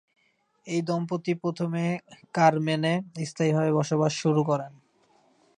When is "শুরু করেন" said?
4.23-4.71